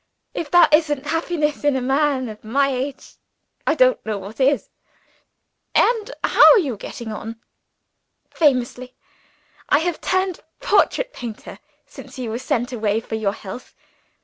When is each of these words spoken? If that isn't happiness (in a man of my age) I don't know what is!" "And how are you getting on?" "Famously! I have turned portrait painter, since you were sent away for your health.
If 0.33 0.49
that 0.49 0.73
isn't 0.73 1.05
happiness 1.05 1.63
(in 1.63 1.75
a 1.75 1.79
man 1.81 2.27
of 2.27 2.43
my 2.43 2.69
age) 2.69 3.17
I 3.67 3.75
don't 3.75 4.03
know 4.03 4.17
what 4.17 4.39
is!" 4.39 4.71
"And 5.75 6.09
how 6.23 6.53
are 6.53 6.57
you 6.57 6.75
getting 6.75 7.11
on?" 7.11 7.39
"Famously! 8.31 8.95
I 9.69 9.77
have 9.77 10.01
turned 10.01 10.39
portrait 10.59 11.13
painter, 11.13 11.59
since 11.85 12.17
you 12.17 12.31
were 12.31 12.39
sent 12.39 12.71
away 12.71 12.99
for 12.99 13.13
your 13.13 13.33
health. 13.33 13.75